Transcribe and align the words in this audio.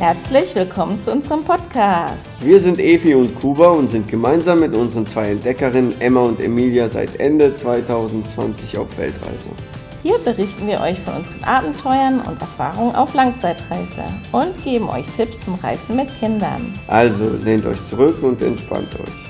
Herzlich 0.00 0.54
willkommen 0.54 0.98
zu 0.98 1.12
unserem 1.12 1.44
Podcast. 1.44 2.42
Wir 2.42 2.58
sind 2.58 2.80
Evi 2.80 3.14
und 3.14 3.34
Kuba 3.34 3.68
und 3.68 3.90
sind 3.90 4.08
gemeinsam 4.08 4.60
mit 4.60 4.72
unseren 4.72 5.06
zwei 5.06 5.32
Entdeckerinnen 5.32 6.00
Emma 6.00 6.22
und 6.22 6.40
Emilia 6.40 6.88
seit 6.88 7.20
Ende 7.20 7.54
2020 7.54 8.78
auf 8.78 8.96
Weltreise. 8.96 9.50
Hier 10.02 10.16
berichten 10.24 10.66
wir 10.66 10.80
euch 10.80 10.98
von 11.00 11.16
unseren 11.16 11.44
Abenteuern 11.44 12.20
und 12.20 12.40
Erfahrungen 12.40 12.94
auf 12.94 13.12
Langzeitreise 13.12 14.04
und 14.32 14.64
geben 14.64 14.88
euch 14.88 15.06
Tipps 15.06 15.42
zum 15.42 15.56
Reisen 15.56 15.96
mit 15.96 16.08
Kindern. 16.18 16.72
Also 16.86 17.36
lehnt 17.44 17.66
euch 17.66 17.86
zurück 17.90 18.22
und 18.22 18.40
entspannt 18.40 18.88
euch. 18.94 19.29